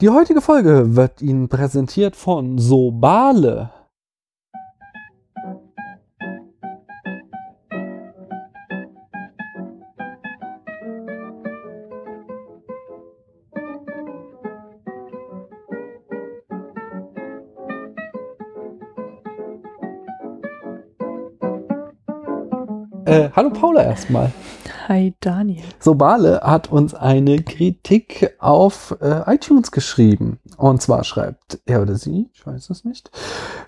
[0.00, 3.70] Die heutige Folge wird Ihnen präsentiert von Sobale.
[23.04, 24.32] Äh, hallo Paula erstmal.
[24.90, 25.62] Hi Daniel.
[25.78, 30.40] Sobale hat uns eine Kritik auf äh, iTunes geschrieben.
[30.56, 33.12] Und zwar schreibt er oder sie, ich weiß es nicht,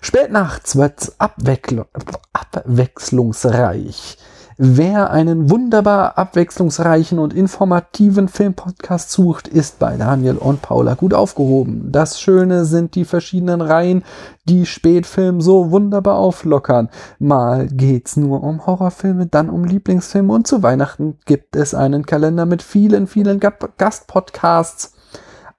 [0.01, 4.17] spät nachts wird's abwechslungsreich.
[4.57, 11.91] Wer einen wunderbar abwechslungsreichen und informativen Filmpodcast sucht, ist bei Daniel und Paula gut aufgehoben.
[11.91, 14.03] Das Schöne sind die verschiedenen Reihen,
[14.45, 16.89] die Spätfilm so wunderbar auflockern.
[17.17, 22.45] Mal geht's nur um Horrorfilme, dann um Lieblingsfilme und zu Weihnachten gibt es einen Kalender
[22.45, 24.93] mit vielen, vielen Gastpodcasts.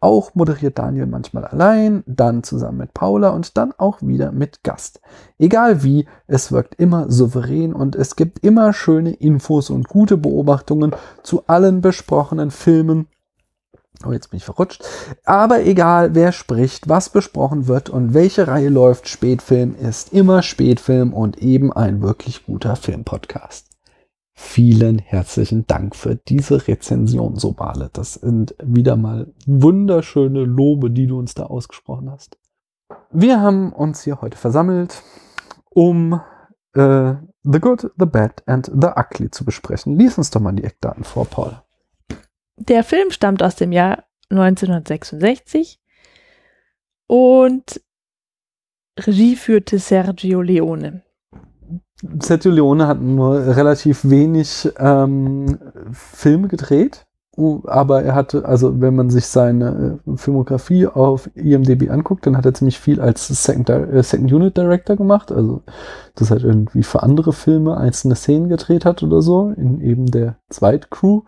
[0.04, 5.00] Auch moderiert Daniel manchmal allein, dann zusammen mit Paula und dann auch wieder mit Gast.
[5.38, 10.94] Egal wie, es wirkt immer souverän und es gibt immer schöne Infos und gute Beobachtungen
[11.22, 13.06] zu allen besprochenen Filmen.
[14.06, 14.84] Oh, jetzt bin ich verrutscht.
[15.24, 21.14] Aber egal, wer spricht, was besprochen wird und welche Reihe läuft, Spätfilm ist immer Spätfilm
[21.14, 23.73] und eben ein wirklich guter Filmpodcast.
[24.36, 27.90] Vielen herzlichen Dank für diese Rezension, Sobale.
[27.92, 32.36] Das sind wieder mal wunderschöne Lobe, die du uns da ausgesprochen hast.
[33.12, 35.02] Wir haben uns hier heute versammelt,
[35.70, 36.20] um
[36.74, 39.96] äh, The Good, The Bad and The Ugly zu besprechen.
[39.96, 41.62] Lies uns doch mal die Eckdaten vor, Paul.
[42.56, 45.80] Der Film stammt aus dem Jahr 1966
[47.06, 47.80] und
[48.98, 51.03] Regie führte Sergio Leone.
[52.20, 55.58] Sergio Leone hat nur relativ wenig ähm,
[55.92, 57.06] Filme gedreht,
[57.36, 62.46] aber er hatte, also wenn man sich seine äh, Filmografie auf IMDb anguckt, dann hat
[62.46, 65.62] er ziemlich viel als Second, äh, Second Unit Director gemacht, also
[66.16, 70.36] das halt irgendwie für andere Filme einzelne Szenen gedreht hat oder so, in eben der
[70.48, 71.22] Zweitcrew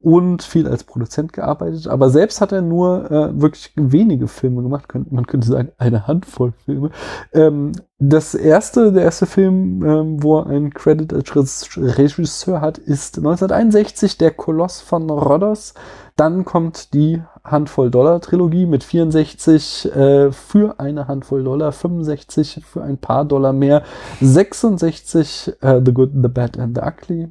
[0.00, 4.86] und viel als Produzent gearbeitet, aber selbst hat er nur äh, wirklich wenige Filme gemacht,
[5.10, 6.90] man könnte sagen eine Handvoll Filme.
[7.32, 11.34] Ähm, das erste, der erste Film, ähm, wo er einen Credit als
[11.76, 15.74] Re- Regisseur hat, ist 1961 Der Koloss von Rhodos.
[16.18, 22.82] Dann kommt die Handvoll Dollar Trilogie mit 64 äh, für eine Handvoll Dollar, 65 für
[22.82, 23.84] ein paar Dollar mehr,
[24.20, 27.28] 66 äh, The Good, The Bad and The Ugly.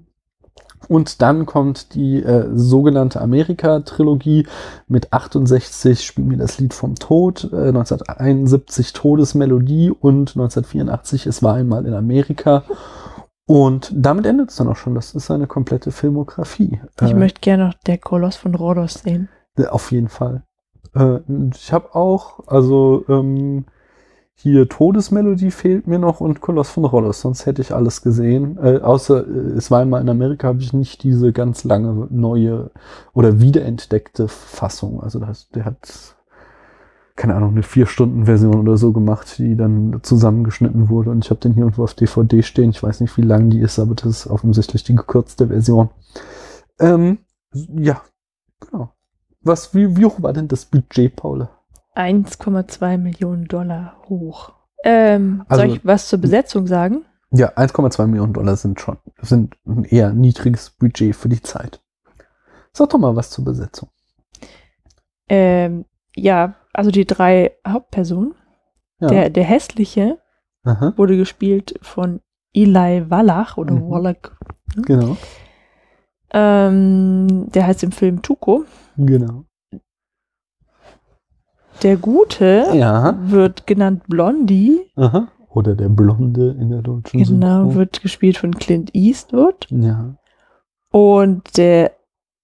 [0.88, 4.48] Und dann kommt die äh, sogenannte Amerika-Trilogie
[4.88, 11.56] mit 68 Spiel mir das Lied vom Tod, äh, 1971 Todesmelodie und 1984 Es war
[11.56, 12.64] einmal in Amerika.
[13.48, 14.94] Und damit endet es dann auch schon.
[14.94, 16.82] Das ist eine komplette Filmografie.
[17.02, 19.30] Ich Äh, möchte gerne noch der Koloss von Rhodos sehen.
[19.70, 20.44] auf jeden Fall.
[20.94, 21.20] Äh,
[21.56, 23.66] ich habe auch, also ähm,
[24.36, 28.58] hier Todesmelodie fehlt mir noch und Koloss von Rhodos, sonst hätte ich alles gesehen.
[28.62, 32.72] Äh, außer äh, es war einmal in Amerika, habe ich nicht diese ganz lange neue
[33.14, 35.02] oder wiederentdeckte Fassung.
[35.02, 36.17] Also das, der hat
[37.18, 41.10] keine Ahnung, eine Vier-Stunden-Version oder so gemacht, die dann zusammengeschnitten wurde.
[41.10, 42.70] Und ich habe den hier irgendwo auf DVD stehen.
[42.70, 45.90] Ich weiß nicht, wie lang die ist, aber das ist offensichtlich die gekürzte Version.
[46.80, 47.18] Ähm,
[47.54, 48.02] ja,
[48.60, 48.92] genau.
[49.42, 51.50] Was, wie, wie hoch war denn das Budget, Paula?
[51.96, 54.54] 1,2 Millionen Dollar hoch.
[54.84, 57.04] Ähm, Also- soll ich was zur Besetzung sagen?
[57.32, 61.82] Ja, 1,2 Millionen Dollar sind schon, sind ein eher niedriges Budget für die Zeit.
[62.72, 63.90] Sag doch mal was zur Besetzung.
[65.28, 65.86] Ähm,
[66.16, 68.34] ja, also die drei Hauptpersonen.
[69.00, 69.08] Ja.
[69.08, 70.20] Der, der hässliche
[70.64, 72.22] Aha, wurde gespielt von
[72.54, 73.90] Eli Wallach oder Mhm.
[73.90, 74.32] Wallach.
[74.86, 75.18] genau,
[76.32, 78.66] Ähm, der heißt im Film Tuko.
[78.98, 79.46] genau.
[81.84, 84.90] Der Gute Ja, wird genannt Blondie.
[84.96, 85.28] aha.
[85.50, 87.76] Oder der Blonde in der deutschen Genau, Synchro.
[87.76, 89.68] wird gespielt von Clint Eastwood.
[89.70, 90.16] Ja,
[90.92, 91.94] Und der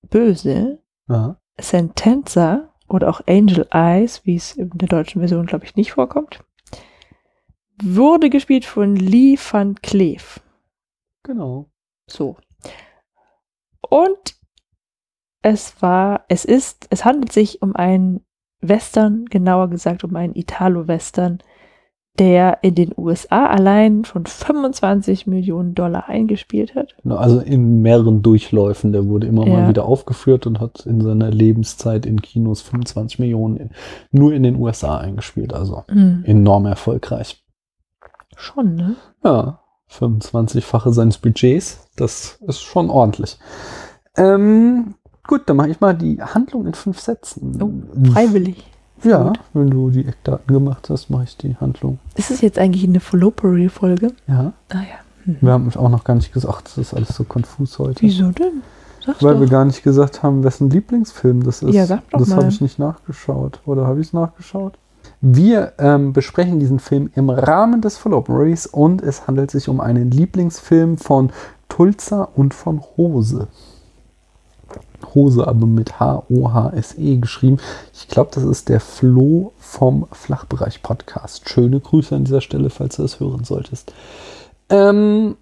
[0.10, 0.80] Böse,
[1.10, 1.38] ja.
[1.60, 6.44] Sentenza oder auch Angel Eyes, wie es in der deutschen Version, glaube ich, nicht vorkommt,
[7.82, 10.40] wurde gespielt von Lee van Cleef.
[11.23, 11.66] Genau.
[12.08, 12.38] So.
[13.90, 14.35] Und
[15.41, 18.26] es war, es ist, es handelt sich um einen
[18.62, 21.40] Western, genauer gesagt um einen Italo-Western,
[22.20, 26.96] der in den USA allein schon 25 Millionen Dollar eingespielt hat.
[27.10, 28.92] Also in mehreren Durchläufen.
[28.92, 29.54] Der wurde immer Ja.
[29.54, 33.72] mal wieder aufgeführt und hat in seiner Lebenszeit in Kinos 25 Millionen
[34.12, 35.54] nur in den USA eingespielt.
[35.54, 36.24] Also Hm.
[36.26, 37.44] enorm erfolgreich.
[38.36, 38.96] Schon, ne?
[39.24, 41.88] Ja, 25-fache seines Budgets.
[41.98, 43.38] Das ist schon ordentlich.
[44.18, 44.96] Ähm,
[45.28, 47.60] gut, dann mache ich mal die Handlung in fünf Sätzen.
[47.62, 48.64] Oh, freiwillig.
[49.03, 49.40] Ja, Gut.
[49.53, 52.00] wenn du die Eckdaten gemacht hast, mache ich die Handlung.
[52.16, 54.14] Ist es jetzt eigentlich eine Fallopery-Folge?
[54.28, 54.53] Ja.
[54.70, 55.03] Ah ja.
[55.26, 55.38] Mhm.
[55.41, 58.02] Wir haben auch noch gar nicht gesagt, das ist alles so konfus heute.
[58.02, 58.61] Wieso denn?
[59.05, 59.41] Sag's Weil doch.
[59.41, 61.73] wir gar nicht gesagt haben, wessen Lieblingsfilm das ist.
[61.73, 63.59] Ja, sag doch das habe ich nicht nachgeschaut.
[63.66, 64.73] Oder habe ich es nachgeschaut?
[65.20, 70.11] Wir ähm, besprechen diesen Film im Rahmen des Falloperies und es handelt sich um einen
[70.11, 71.32] Lieblingsfilm von
[71.70, 73.47] Tulsa und von Hose.
[75.14, 77.58] Hose aber mit H-O-H-S-E geschrieben.
[77.94, 81.50] Ich glaube, das ist der Flo vom Flachbereich Podcast.
[81.50, 83.94] Schöne Grüße an dieser Stelle, falls du das hören solltest.
[84.70, 85.35] Ähm,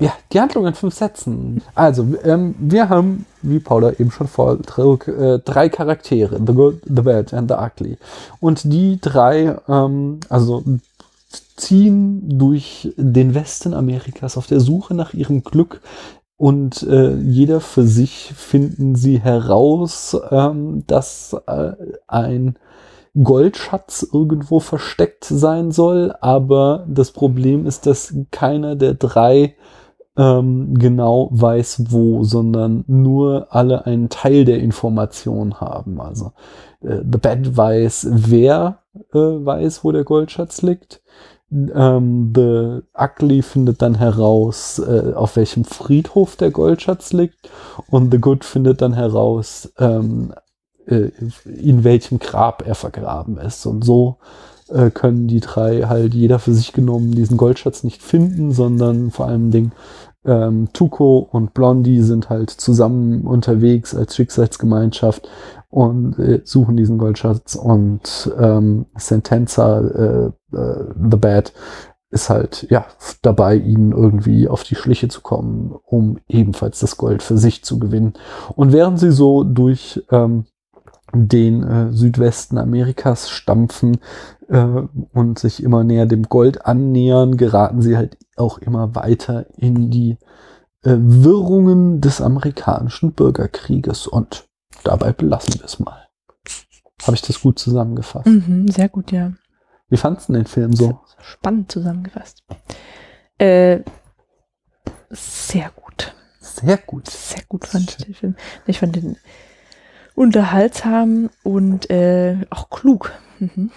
[0.00, 1.62] ja, die Handlung in fünf Sätzen.
[1.74, 6.38] Also, ähm, wir haben, wie Paula eben schon vortrug, äh, drei Charaktere.
[6.44, 7.98] The Good, The Bad and The Ugly.
[8.38, 10.62] Und die drei, ähm, also
[11.56, 15.80] ziehen durch den Westen Amerikas auf der Suche nach ihrem Glück
[16.38, 21.72] und äh, jeder für sich finden sie heraus, ähm, dass äh,
[22.06, 22.56] ein
[23.20, 29.56] Goldschatz irgendwo versteckt sein soll, aber das Problem ist, dass keiner der drei
[30.16, 36.00] ähm, genau weiß wo, sondern nur alle einen Teil der Information haben.
[36.00, 36.32] Also
[36.82, 38.78] äh, The Bad weiß, wer
[39.12, 41.02] äh, weiß, wo der Goldschatz liegt.
[41.50, 47.50] Ähm, The Ugly findet dann heraus, äh, auf welchem Friedhof der Goldschatz liegt.
[47.88, 50.32] Und The Good findet dann heraus, ähm,
[50.86, 51.10] äh,
[51.44, 53.64] in welchem Grab er vergraben ist.
[53.66, 54.18] Und so
[54.68, 59.26] äh, können die drei halt jeder für sich genommen diesen Goldschatz nicht finden, sondern vor
[59.26, 59.72] allem Ding
[60.28, 65.28] ähm, Tuco und Blondie sind halt zusammen unterwegs als Schicksalsgemeinschaft
[65.70, 71.52] und äh, suchen diesen Goldschatz und ähm, Sentenza, äh, äh, The Bad,
[72.10, 72.86] ist halt ja
[73.20, 77.78] dabei, ihnen irgendwie auf die Schliche zu kommen, um ebenfalls das Gold für sich zu
[77.78, 78.14] gewinnen.
[78.54, 80.46] Und während sie so durch ähm,
[81.12, 83.98] den äh, Südwesten Amerikas stampfen
[84.48, 84.82] äh,
[85.12, 90.18] und sich immer näher dem Gold annähern, geraten sie halt auch immer weiter in die
[90.82, 94.06] äh, Wirrungen des amerikanischen Bürgerkrieges.
[94.06, 94.48] Und
[94.84, 96.08] dabei belassen wir es mal.
[97.02, 98.26] Habe ich das gut zusammengefasst?
[98.26, 99.32] Mhm, sehr gut, ja.
[99.88, 101.00] Wie fandst du den Film so?
[101.20, 102.44] Spannend zusammengefasst.
[103.38, 103.80] Äh,
[105.10, 106.14] sehr gut.
[106.40, 107.08] Sehr gut.
[107.08, 108.36] Sehr gut fand ich den Film.
[108.66, 109.16] Ich fand den
[110.18, 113.12] unterhaltsam und äh, auch klug.
[113.38, 113.70] Mhm.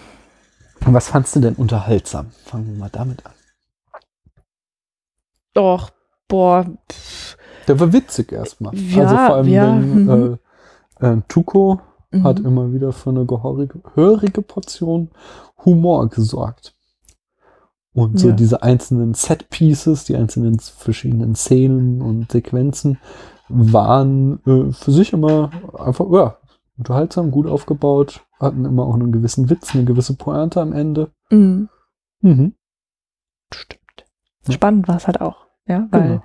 [0.81, 2.31] Was fandst du denn unterhaltsam?
[2.45, 3.33] Fangen wir mal damit an.
[5.53, 5.91] Doch,
[6.27, 6.65] boah.
[7.67, 8.75] Der war witzig erstmal.
[8.75, 10.39] Ja, also vor allem, ja, wenn mhm.
[10.99, 11.79] äh, äh, Tuco
[12.09, 12.23] mhm.
[12.23, 15.11] hat immer wieder für eine gehörige, gehörige Portion
[15.63, 16.75] Humor gesorgt.
[17.93, 18.33] Und so Ja.
[18.33, 22.97] diese einzelnen Set-Pieces, die einzelnen verschiedenen Szenen und Sequenzen
[23.53, 26.37] waren äh, für sich immer einfach, ja,
[26.77, 31.11] unterhaltsam, gut aufgebaut, hatten immer auch einen gewissen Witz, eine gewisse Pointe am Ende.
[31.29, 31.69] Mhm.
[32.21, 32.53] Mhm.
[33.53, 33.81] Stimmt.
[34.47, 34.53] Ja.
[34.53, 36.23] Spannend war es halt auch, ja, weil Genau.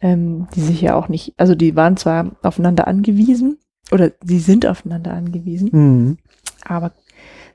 [0.00, 3.58] ähm, die sich ja auch nicht, also die waren zwar aufeinander angewiesen
[3.92, 6.18] oder sie sind aufeinander angewiesen, Mhm.
[6.64, 6.92] aber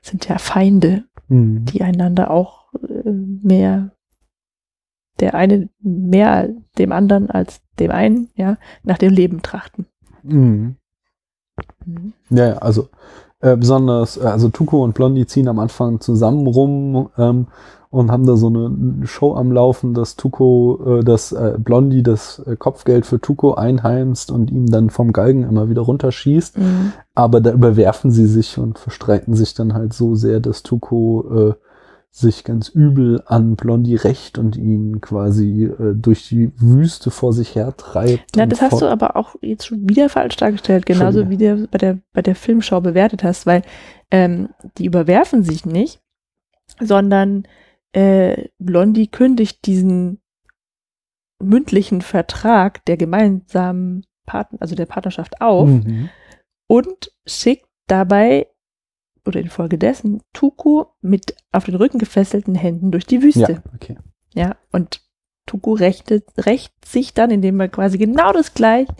[0.02, 1.64] sind ja Feinde, Mhm.
[1.66, 3.92] die einander auch äh, mehr,
[5.20, 9.86] der eine mehr dem anderen als dem einen, ja, nach dem Leben trachten.
[10.22, 10.76] Mhm.
[11.84, 12.12] Mhm.
[12.30, 12.88] Ja, also
[13.40, 17.46] äh, besonders, äh, also Tuco und Blondie ziehen am Anfang zusammen rum ähm,
[17.90, 22.38] und haben da so eine Show am Laufen, dass Tuco, äh, dass äh, Blondie das
[22.46, 26.58] äh, Kopfgeld für Tuco einheimst und ihm dann vom Galgen immer wieder runterschießt.
[26.58, 26.92] Mhm.
[27.14, 31.54] Aber da überwerfen sie sich und verstreiten sich dann halt so sehr, dass Tuco äh,
[32.12, 37.54] sich ganz übel an Blondie rächt und ihn quasi äh, durch die Wüste vor sich
[37.54, 38.36] her treibt.
[38.36, 41.68] Ja, das hast du aber auch jetzt schon wieder falsch dargestellt, Schon genauso wie du
[41.70, 43.62] bei der, bei der Filmschau bewertet hast, weil
[44.10, 46.00] ähm, die überwerfen sich nicht,
[46.80, 47.46] sondern
[47.92, 50.20] äh, Blondie kündigt diesen
[51.40, 56.10] mündlichen Vertrag der gemeinsamen Partner, also der Partnerschaft auf Mhm.
[56.68, 58.48] und schickt dabei
[59.26, 63.52] oder infolgedessen Tuku mit auf den Rücken gefesselten Händen durch die Wüste.
[63.52, 63.98] Ja, okay.
[64.34, 65.02] Ja, und
[65.46, 68.94] Tuku rächt, rächt sich dann, indem er quasi genau das Gleiche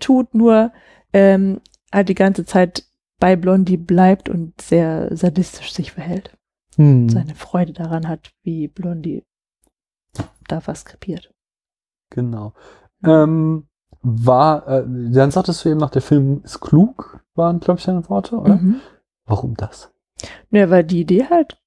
[0.00, 0.72] tut, nur
[1.12, 1.60] ähm,
[1.92, 2.84] halt die ganze Zeit
[3.20, 6.36] bei Blondie bleibt und sehr sadistisch sich verhält.
[6.76, 7.08] Mhm.
[7.08, 9.24] Seine Freude daran hat, wie Blondie
[10.48, 11.32] da was krepiert.
[12.10, 12.52] Genau.
[13.04, 13.66] Ähm,
[14.02, 18.08] war, äh, dann sagtest du eben noch, der Film ist klug, waren, glaube ich, deine
[18.08, 18.56] Worte, oder?
[18.56, 18.80] Mhm.
[19.26, 19.90] Warum das?
[20.50, 21.58] Ja, weil die Idee halt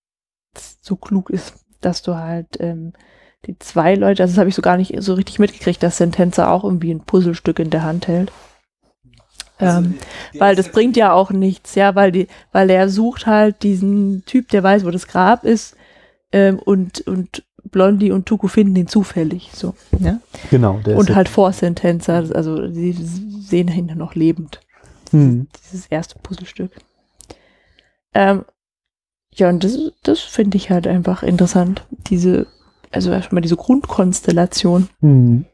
[0.82, 2.94] so klug ist, dass du halt ähm,
[3.46, 6.52] die zwei Leute, also das habe ich so gar nicht so richtig mitgekriegt, dass Sentenza
[6.52, 8.32] auch irgendwie ein Puzzlestück in der Hand hält.
[9.60, 9.96] Ähm,
[10.38, 14.50] weil das bringt ja auch nichts, ja, weil die, weil er sucht halt diesen Typ,
[14.50, 15.76] der weiß, wo das Grab ist,
[16.32, 20.20] ähm, und, und Blondie und Tuku finden ihn zufällig, so, ja.
[20.52, 20.80] Genau.
[20.86, 24.60] Der Und ist halt vor Sentenza, also sie sehen ihn noch lebend.
[25.10, 25.48] Hm.
[25.66, 26.72] Dieses erste Puzzlestück.
[28.18, 28.46] Ähm,
[29.36, 31.86] ja, und das, das finde ich halt einfach interessant.
[31.92, 32.48] Diese,
[32.90, 34.90] also erstmal diese Grundkonstellation.
[35.02, 35.46] Hm.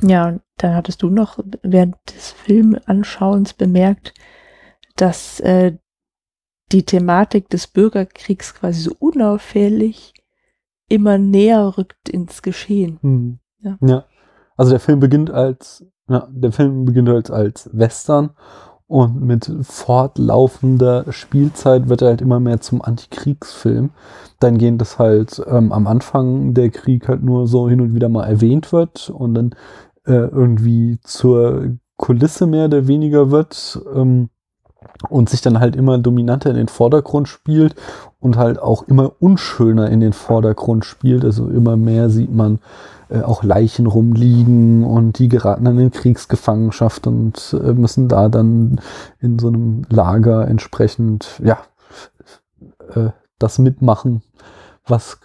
[0.00, 4.14] Ja, und dann hattest du noch während des Filmanschauens bemerkt,
[4.96, 5.76] dass äh,
[6.72, 10.14] die Thematik des Bürgerkriegs quasi so unauffällig
[10.88, 12.98] immer näher rückt ins Geschehen.
[13.02, 13.38] Hm.
[13.60, 13.78] Ja.
[13.82, 14.04] ja.
[14.56, 18.30] Also der Film beginnt als, ja, der Film beginnt als, als Western
[18.88, 23.90] und mit fortlaufender Spielzeit wird er halt immer mehr zum Antikriegsfilm.
[24.38, 28.08] Dann gehen das halt ähm, am Anfang der Krieg halt nur so hin und wieder
[28.08, 29.54] mal erwähnt wird und dann
[30.06, 33.80] äh, irgendwie zur Kulisse mehr oder weniger wird.
[33.94, 34.28] Ähm,
[35.08, 37.74] und sich dann halt immer dominanter in den Vordergrund spielt
[38.20, 41.24] und halt auch immer unschöner in den Vordergrund spielt.
[41.24, 42.58] Also immer mehr sieht man
[43.08, 48.80] äh, auch Leichen rumliegen und die geraten dann in Kriegsgefangenschaft und äh, müssen da dann
[49.20, 51.58] in so einem Lager entsprechend, ja,
[52.94, 54.22] äh, das mitmachen,
[54.86, 55.18] was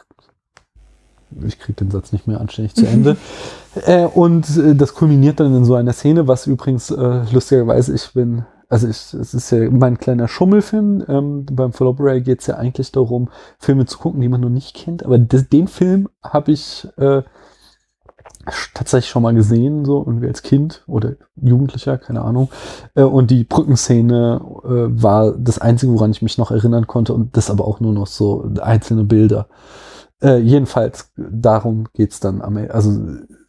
[1.45, 3.17] ich kriege den Satz nicht mehr anständig zu Ende.
[3.85, 8.11] äh, und äh, das kulminiert dann in so einer Szene, was übrigens äh, lustigerweise, ich
[8.13, 11.03] bin also ich, es ist ja mein kleiner Schummelfilm.
[11.09, 14.75] Ähm, beim Followbury geht es ja eigentlich darum, Filme zu gucken, die man noch nicht
[14.75, 15.03] kennt.
[15.03, 17.21] Aber das, den Film habe ich äh,
[18.73, 22.49] tatsächlich schon mal gesehen, so irgendwie als Kind oder Jugendlicher, keine Ahnung.
[22.95, 27.13] Äh, und die Brückenszene äh, war das Einzige, woran ich mich noch erinnern konnte.
[27.13, 29.47] Und das aber auch nur noch so einzelne Bilder.
[30.23, 32.73] Äh, jedenfalls, darum geht's dann am Ende.
[32.73, 32.91] Also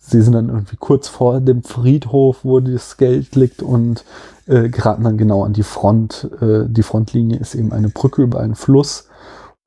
[0.03, 4.05] sie sind dann irgendwie kurz vor dem Friedhof, wo das Geld liegt und
[4.47, 6.29] äh, geraten dann genau an die Front.
[6.41, 9.09] Äh, die Frontlinie ist eben eine Brücke über einen Fluss.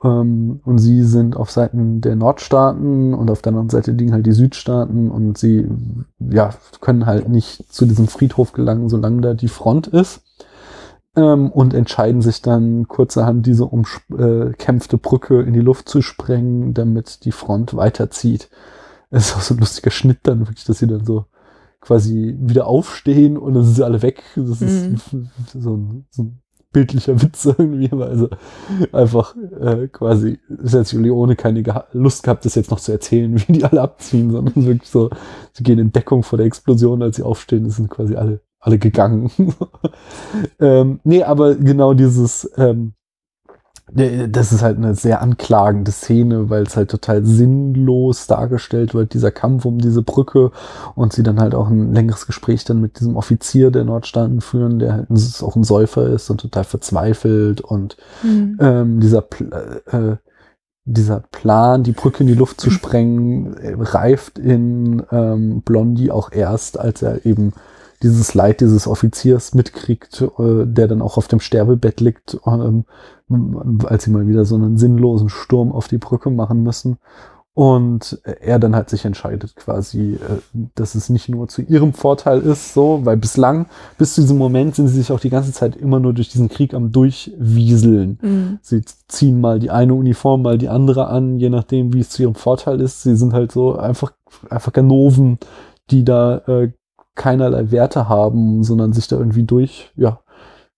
[0.04, 4.26] Ähm, und sie sind auf Seiten der Nordstaaten und auf der anderen Seite liegen halt
[4.26, 5.68] die Südstaaten und sie
[6.20, 6.50] ja,
[6.82, 10.22] können halt nicht zu diesem Friedhof gelangen, solange da die Front ist.
[11.16, 17.24] Ähm, und entscheiden sich dann kurzerhand diese umkämpfte Brücke in die Luft zu sprengen, damit
[17.24, 18.50] die Front weiterzieht.
[19.10, 21.26] Es ist auch so ein lustiger Schnitt dann wirklich, dass sie dann so
[21.82, 24.24] quasi wieder aufstehen und dann sind sie alle weg.
[24.36, 25.30] Das ist Mhm.
[25.54, 26.40] so, ein, so ein
[26.76, 28.30] bildlicher Witz irgendwie, weil also
[28.92, 33.34] einfach äh, quasi, ist jetzt Leone keine geha Lust gehabt, das jetzt noch zu erzählen,
[33.48, 35.10] wie die alle abziehen, sondern ist wirklich so,
[35.54, 39.32] sie gehen in Deckung vor der Explosion, als sie aufstehen, sind quasi alle, alle gegangen.
[40.60, 42.94] ähm, nee, aber genau dieses, ähm,
[43.92, 49.32] das ist halt eine sehr anklagende Szene, weil es halt total sinnlos dargestellt wird, dieser
[49.32, 50.52] Kampf um diese Brücke
[50.96, 54.80] und sie dann halt auch ein längeres Gespräch dann mit diesem Offizier der Nordstaaten führen,
[54.80, 55.08] der halt
[55.42, 58.58] auch ein Säufer ist und total verzweifelt und Mhm.
[58.60, 59.52] ähm, dieser Pl
[59.92, 60.16] äh,
[60.88, 66.32] dieser Plan, die Brücke in die Luft zu sprengen, äh, reift in ähm, Blondie auch
[66.32, 67.54] erst, als er eben
[68.04, 72.86] dieses Leid dieses Offiziers mitkriegt, äh, der dann auch auf dem Sterbebett liegt, ähm,
[73.86, 76.98] als sie mal wieder so einen sinnlosen Sturm auf die Brücke machen müssen.
[77.56, 80.42] Und er dann halt sich entscheidet quasi, äh,
[80.76, 83.68] dass es nicht nur zu ihrem Vorteil ist, so, weil bislang,
[83.98, 86.50] bis zu diesem Moment sind sie sich auch die ganze Zeit immer nur durch diesen
[86.50, 88.20] Krieg am Durchwieseln.
[88.22, 88.60] Mhm.
[88.62, 92.24] Sie ziehen mal die eine Uniform, mal die andere an, je nachdem, wie es zu
[92.24, 93.04] ihrem Vorteil ist.
[93.04, 94.12] Sie sind halt so einfach,
[94.50, 95.38] einfach Ganoven,
[95.92, 96.74] die da äh,
[97.16, 100.20] keinerlei Werte haben, sondern sich da irgendwie durch, ja,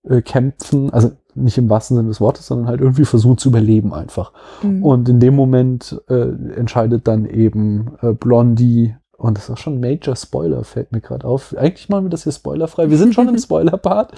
[0.04, 0.92] äh, kämpfen.
[0.92, 4.32] Also nicht im wahrsten Sinne des Wortes, sondern halt irgendwie versuchen zu überleben einfach.
[4.63, 4.84] Mhm.
[4.84, 9.75] Und in dem Moment äh, entscheidet dann eben äh, Blondie, und das ist auch schon
[9.75, 11.56] ein Major Spoiler, fällt mir gerade auf.
[11.58, 12.89] Eigentlich machen wir das hier spoilerfrei.
[12.89, 14.12] Wir sind schon im Spoiler-Part.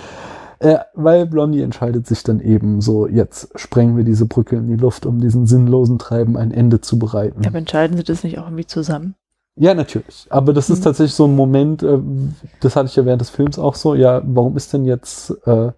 [0.62, 4.76] Äh, weil Blondie entscheidet sich dann eben so, jetzt sprengen wir diese Brücke in die
[4.76, 7.46] Luft, um diesen sinnlosen Treiben ein Ende zu bereiten.
[7.48, 9.16] Aber entscheiden sie das nicht auch irgendwie zusammen?
[9.56, 10.28] Ja, natürlich.
[10.30, 10.84] Aber das ist Mhm.
[10.84, 12.00] tatsächlich so ein Moment, äh,
[12.60, 15.72] das hatte ich ja während des Films auch so, ja, warum ist denn jetzt äh,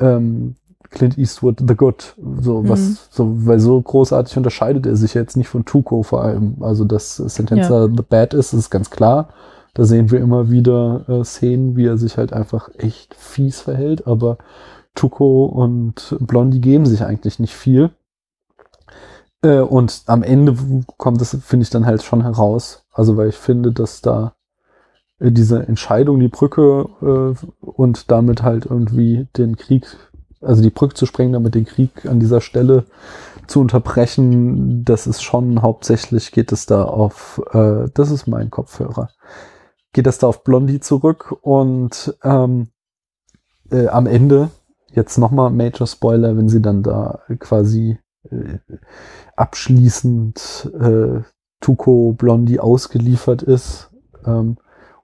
[0.00, 0.56] ähm,
[0.90, 2.14] Clint Eastwood the Good?
[2.40, 2.68] So, Mhm.
[2.68, 6.56] was, so, weil so großartig unterscheidet er sich ja jetzt nicht von Tuco vor allem.
[6.60, 9.28] Also, dass Sentenza the Bad ist, ist ganz klar.
[9.74, 14.06] Da sehen wir immer wieder äh, Szenen, wie er sich halt einfach echt fies verhält,
[14.06, 14.38] aber
[14.94, 17.90] Tuco und Blondie geben sich eigentlich nicht viel.
[19.42, 20.56] Äh, und am Ende
[20.96, 22.84] kommt es, finde ich, dann halt schon heraus.
[22.92, 24.32] Also, weil ich finde, dass da
[25.20, 29.84] diese Entscheidung, die Brücke äh, und damit halt irgendwie den Krieg,
[30.40, 32.84] also die Brücke zu sprengen, damit den Krieg an dieser Stelle
[33.48, 39.08] zu unterbrechen, das ist schon hauptsächlich geht es da auf, äh, das ist mein Kopfhörer.
[39.92, 42.68] geht das da auf Blondie zurück und ähm,
[43.70, 44.50] äh, am Ende,
[44.92, 47.98] jetzt nochmal Major Spoiler, wenn sie dann da quasi
[48.30, 48.58] äh,
[49.34, 51.22] abschließend äh,
[51.60, 53.90] Tuko Blondie ausgeliefert ist
[54.24, 54.58] ähm,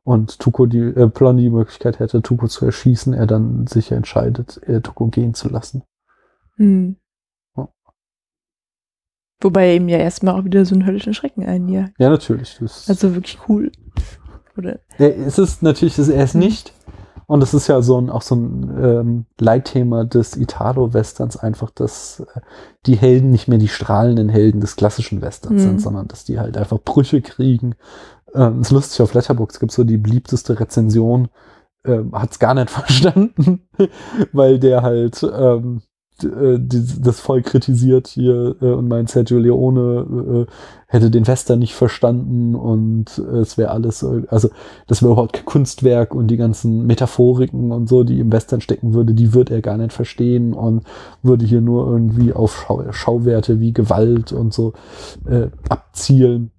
[0.04, 4.60] und Tuko die äh, Blondie die Möglichkeit hätte, Tuko zu erschießen, er dann sich entscheidet,
[4.68, 5.82] äh, Tuko gehen zu lassen.
[6.56, 6.96] Hm.
[7.56, 7.68] Ja.
[9.40, 11.94] Wobei er ihm ja erstmal auch wieder so einen höllischen Schrecken einjagt.
[11.98, 12.56] Ja, natürlich.
[12.60, 13.72] Das, Also wirklich cool.
[14.56, 14.78] Oder?
[14.98, 16.72] er, es ist natürlich, er ist nicht.
[17.26, 22.20] Und es ist ja so ein, auch so ein ähm, Leitthema des Italo-Westerns einfach, dass
[22.20, 22.40] äh,
[22.84, 25.66] die Helden nicht mehr die strahlenden Helden des klassischen Westerns Mhm.
[25.66, 27.76] sind, sondern dass die halt einfach Brüche kriegen.
[28.34, 31.28] Ähm, ist lustig, auf Letterboxd gibt so die beliebteste Rezension,
[31.84, 33.68] ähm, hat es gar nicht verstanden,
[34.32, 35.82] weil der halt ähm,
[36.22, 40.52] äh, das voll kritisiert hier äh, und meint, Sergio Leone äh,
[40.86, 44.48] hätte den Western nicht verstanden und äh, es wäre alles, äh, also
[44.86, 48.94] das wäre überhaupt kein Kunstwerk und die ganzen Metaphoriken und so, die im Western stecken
[48.94, 50.84] würde, die würde er gar nicht verstehen und
[51.22, 54.72] würde hier nur irgendwie auf Schau Schauwerte wie Gewalt und so
[55.26, 56.52] äh, abzielen.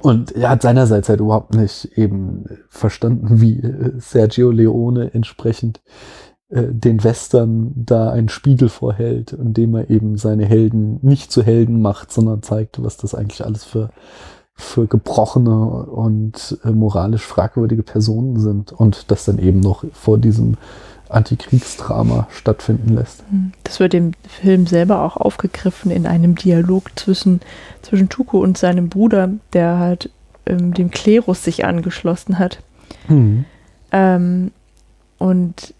[0.00, 5.80] Und er hat seinerseits halt überhaupt nicht eben verstanden, wie äh, Sergio Leone entsprechend
[6.48, 11.80] äh, den Western da einen Spiegel vorhält, indem er eben seine Helden nicht zu Helden
[11.80, 13.90] macht, sondern zeigt, was das eigentlich alles für,
[14.54, 18.72] für gebrochene und äh, moralisch fragwürdige Personen sind.
[18.72, 20.56] Und das dann eben noch vor diesem
[21.14, 23.22] Antikriegsdrama stattfinden lässt.
[23.30, 23.52] Hm.
[23.64, 27.40] Das wird im Film selber auch aufgegriffen in einem Dialog zwischen,
[27.82, 30.10] zwischen Tuko und seinem Bruder, der halt
[30.46, 32.58] ähm, dem Klerus sich angeschlossen hat.
[33.92, 34.50] Ähm,
[35.18, 35.74] und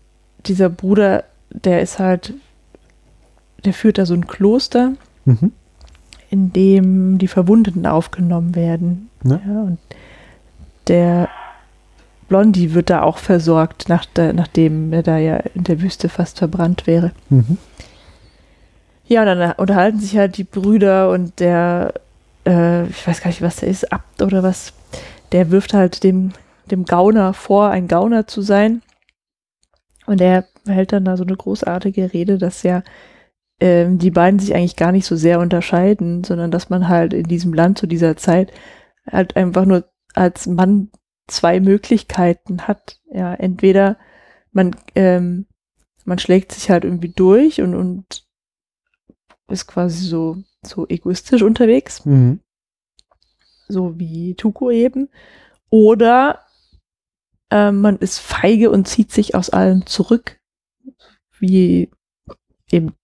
[0.46, 2.34] dieser Bruder, der ist halt,
[3.64, 4.92] der führt da so ein Kloster,
[5.24, 5.52] Mhm.
[6.30, 9.08] in dem die Verwundeten aufgenommen werden.
[9.24, 9.36] Ja.
[9.36, 9.78] und
[10.88, 11.28] der
[12.32, 16.38] Blondie wird da auch versorgt, nach der, nachdem er da ja in der Wüste fast
[16.38, 17.12] verbrannt wäre.
[17.28, 17.58] Mhm.
[19.04, 21.92] Ja, und dann unterhalten sich halt die Brüder und der,
[22.46, 24.72] äh, ich weiß gar nicht, was der ist, Abt oder was,
[25.32, 26.32] der wirft halt dem,
[26.70, 28.80] dem Gauner vor, ein Gauner zu sein.
[30.06, 32.82] Und er hält dann da so eine großartige Rede, dass ja
[33.60, 37.24] ähm, die beiden sich eigentlich gar nicht so sehr unterscheiden, sondern dass man halt in
[37.24, 38.50] diesem Land zu dieser Zeit
[39.06, 40.88] halt einfach nur als Mann
[41.26, 43.00] zwei Möglichkeiten hat.
[43.10, 43.98] Ja, entweder
[44.52, 45.46] man, ähm,
[46.04, 48.26] man schlägt sich halt irgendwie durch und, und
[49.48, 52.40] ist quasi so, so egoistisch unterwegs, Mhm.
[53.68, 55.08] so wie Tuko eben.
[55.70, 56.46] Oder
[57.50, 60.40] ähm, man ist feige und zieht sich aus allem zurück,
[61.38, 61.90] wie
[62.70, 62.94] eben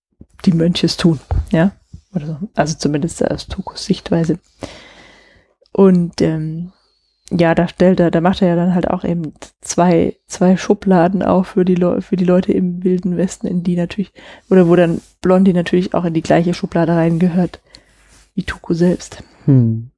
[0.44, 1.20] die Mönche es tun.
[1.50, 1.72] Ja,
[2.12, 2.38] so.
[2.54, 4.38] Also zumindest aus Tukos Sichtweise.
[5.72, 6.72] Und ähm,
[7.30, 11.22] ja, da stellt er, da macht er ja dann halt auch eben zwei, zwei Schubladen
[11.22, 14.12] auf für die, Leu für die Leute im Wilden Westen, in die natürlich,
[14.48, 17.60] oder wo dann Blondie natürlich auch in die gleiche Schublade reingehört
[18.34, 19.22] wie Tuko selbst.
[19.44, 19.90] Hm.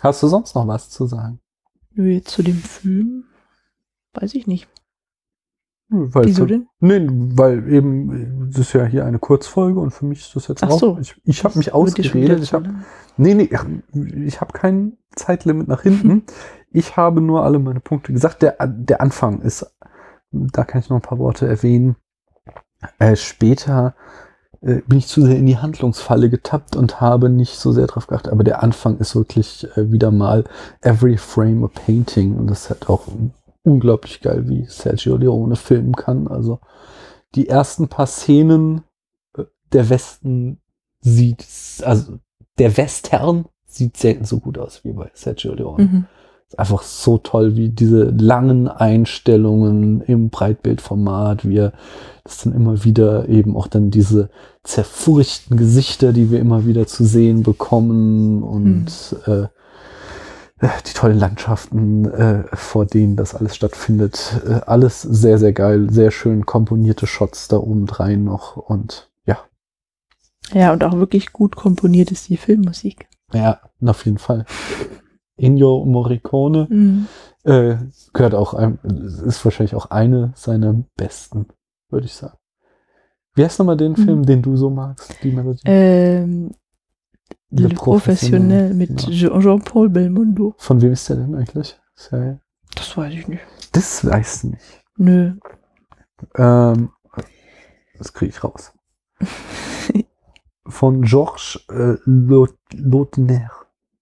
[0.00, 1.40] Hast du sonst noch was zu sagen?
[1.92, 3.24] Nö, zu dem Film,
[4.14, 4.68] weiß ich nicht.
[5.88, 6.66] Weil Wieso denn?
[6.80, 10.64] Nee, weil eben, das ist ja hier eine Kurzfolge und für mich ist das jetzt
[10.64, 10.80] Ach auch.
[10.80, 10.98] so.
[11.00, 12.42] Ich, ich habe mich ausgeredet.
[12.42, 12.84] Ich habe lang.
[13.16, 13.50] Nee, nee,
[14.26, 16.24] ich, habe kein Zeitlimit nach hinten.
[16.76, 18.42] Ich habe nur alle meine Punkte gesagt.
[18.42, 19.64] Der, der Anfang ist,
[20.32, 21.94] da kann ich noch ein paar Worte erwähnen.
[22.98, 23.94] Äh, später
[24.60, 28.08] äh, bin ich zu sehr in die Handlungsfalle getappt und habe nicht so sehr drauf
[28.08, 28.32] geachtet.
[28.32, 30.42] Aber der Anfang ist wirklich äh, wieder mal
[30.80, 32.34] every frame a painting.
[32.34, 33.06] Und das halt auch
[33.64, 36.28] unglaublich geil, wie Sergio Leone filmen kann.
[36.28, 36.60] Also
[37.34, 38.82] die ersten paar Szenen
[39.36, 40.60] äh, der Westen
[41.00, 41.44] sieht,
[41.82, 42.18] also
[42.58, 45.84] der Western sieht selten so gut aus wie bei Sergio Leone.
[45.84, 46.04] Mhm.
[46.46, 51.72] Ist einfach so toll, wie diese langen Einstellungen im Breitbildformat, wie er
[52.22, 54.28] das dann immer wieder eben auch dann diese
[54.62, 59.46] zerfurchten Gesichter, die wir immer wieder zu sehen bekommen und äh,
[60.62, 64.40] die tollen Landschaften, äh, vor denen das alles stattfindet.
[64.46, 69.38] Äh, alles sehr, sehr geil, sehr schön komponierte Shots da oben drein noch und ja,
[70.52, 73.08] Ja, und auch wirklich gut komponiert ist die Filmmusik.
[73.32, 74.46] ja, auf jeden Fall.
[75.36, 77.08] Ennio Morricone Mhm.
[77.42, 77.76] äh,
[78.12, 78.78] gehört auch, ein,
[79.26, 81.46] ist wahrscheinlich auch eine seiner besten,
[81.90, 82.38] würde ich sagen.
[83.34, 83.96] Wie heißt nochmal den Mhm.
[83.96, 85.62] Film, den du so magst, die Melodie?
[85.64, 86.52] Ähm,
[87.50, 89.10] Le Le Professionnel mit genau.
[89.10, 90.54] Jean- Jean-Paul Belmondo.
[90.58, 91.78] Von wem ist der denn eigentlich?
[92.10, 92.38] Ja,
[92.74, 93.42] Das weiß ich nicht.
[93.72, 94.84] das weißt du nicht.
[94.96, 95.34] Nö.
[96.36, 96.90] Ähm,
[97.98, 98.72] das kriege ich raus.
[100.66, 103.50] Von Georges äh, Laut- Lautner.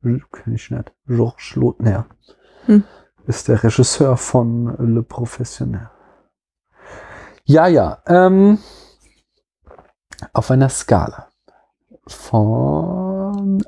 [0.02, 0.92] Kenn ich nicht.
[1.06, 2.06] Georges Lautner.
[2.66, 2.84] Hm.
[3.26, 5.90] Ist der Regisseur von Le Professionnel.
[7.44, 8.02] Ja, ja.
[8.06, 8.58] Ähm,
[10.32, 11.28] auf einer Skala
[12.06, 13.11] von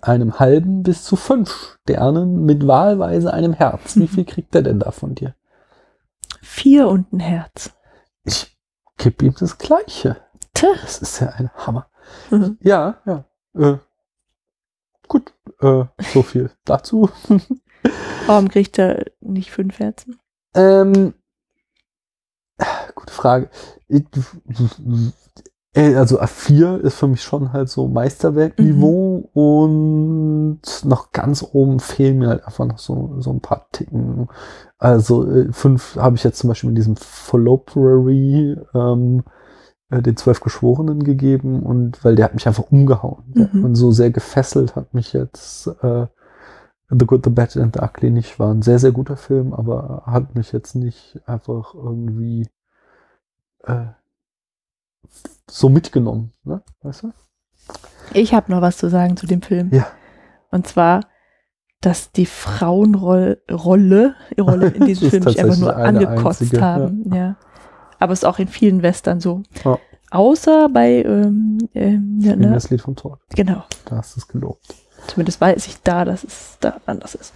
[0.03, 3.97] einem halben bis zu fünf Sternen mit wahlweise einem Herz.
[3.97, 5.35] Wie viel kriegt er denn da von dir?
[6.43, 7.73] Vier und ein Herz.
[8.25, 8.57] Ich
[8.97, 10.17] gebe ihm das Gleiche.
[10.55, 10.69] Tja.
[10.83, 11.89] Das ist ja ein Hammer.
[12.31, 12.59] Mhm.
[12.61, 13.25] Ja, ja.
[13.55, 13.79] Äh,
[15.09, 17.11] gut, äh, so viel dazu.
[18.27, 20.19] Warum kriegt er nicht fünf Herzen?
[20.55, 21.15] Ähm,
[22.95, 23.51] gute Frage.
[25.75, 32.19] Äh, Also A4 ist für mich schon halt so Meisterwerkniveau und noch ganz oben fehlen
[32.19, 34.29] mir halt einfach noch so, so ein paar Ticken.
[34.79, 39.25] Also äh, fünf habe ich jetzt zum Beispiel mit diesem Philoptery ähm,
[39.91, 43.65] äh, den zwölf Geschworenen gegeben und weil der hat mich einfach umgehauen Mhm.
[43.65, 46.07] und so sehr gefesselt hat mich jetzt äh,
[46.91, 48.39] The Good, The Bad and The Ugly nicht.
[48.39, 52.47] War ein sehr, sehr guter Film, aber hat mich jetzt nicht einfach irgendwie
[53.65, 53.87] äh,
[55.49, 56.33] so mitgenommen.
[56.45, 56.63] Ne?
[56.83, 57.13] Weißt du?
[58.13, 59.71] Ich habe noch was zu sagen zu dem Film.
[59.73, 59.87] Ja.
[60.51, 61.01] Und zwar,
[61.81, 67.15] dass die Frauenrolle Rolle, Rolle in diesem Film mich einfach nur angekotzt einzige, haben.
[67.15, 67.37] Ja.
[67.99, 69.43] Aber es ist auch in vielen Western so.
[69.65, 69.79] Ja.
[70.11, 72.53] Außer bei, ähm, ähm, ja, ne?
[72.53, 73.19] das Lied vom Tod.
[73.35, 73.65] genau.
[73.87, 74.75] Da hast du es gelobt.
[75.09, 77.35] Zumindest weiß ich da, dass es da anders ist.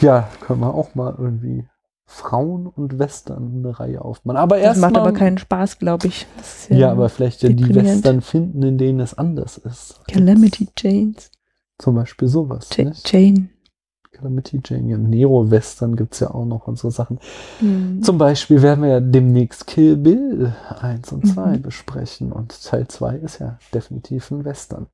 [0.00, 1.68] Ja, können wir auch mal irgendwie
[2.10, 4.38] Frauen und Western eine Reihe aufmachen.
[4.38, 6.26] Aber Das macht mal, aber keinen Spaß, glaube ich.
[6.40, 7.74] Ist Ja, aber vielleicht ja die.
[7.74, 10.00] Western finden, in denen es anders ist.
[10.10, 11.30] Calamity Janes.
[11.78, 12.70] Zum Beispiel sowas.
[12.76, 12.90] Ja?
[13.04, 13.50] Jane.
[14.10, 14.88] Calamity Jane.
[14.90, 17.20] Ja, Nero-Western gibt es ja auch noch und so Sachen.
[17.60, 18.02] Hm.
[18.02, 21.62] Zum Beispiel werden wir ja demnächst Kill Bill 1 und 2 Mhm.
[21.62, 24.86] besprechen und Teil 2 ist ja definitiv ein Western.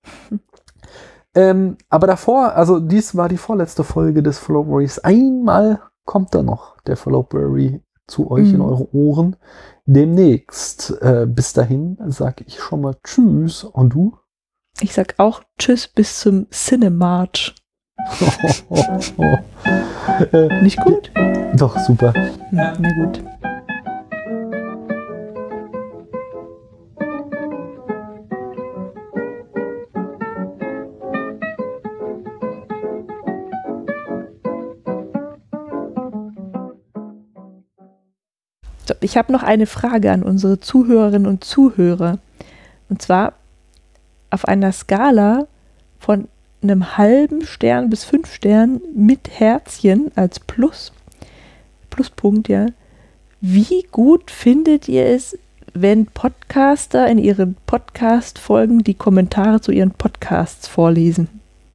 [1.36, 4.98] ähm, aber davor, also dies war die vorletzte Folge des Flowberries.
[4.98, 8.64] Einmal kommt da noch der Flowberry zu euch in Mhm.
[8.64, 9.36] eure Ohren.
[9.86, 10.90] Demnächst.
[11.00, 13.64] Äh, bis dahin sage ich schon mal Tschüss.
[13.64, 14.16] Und du?
[14.80, 17.54] Ich sag auch Tschüss bis zum Cinemarch.
[20.62, 21.10] Nicht gut?
[21.54, 22.12] doch, super.
[22.14, 22.30] Hm,
[22.78, 23.22] na gut.
[39.04, 42.18] Ich habe noch eine Frage an unsere Zuhörerinnen und Zuhörer.
[42.88, 43.34] Und zwar
[44.30, 45.46] auf einer Skala
[45.98, 46.28] von
[46.62, 50.92] einem halben Stern bis fünf Sternen mit Herzchen als Plus,
[51.90, 52.66] Pluspunkt, ja.
[53.42, 55.38] Wie gut findet ihr es,
[55.74, 61.28] wenn Podcaster in ihren Podcast-Folgen die Kommentare zu ihren Podcasts vorlesen?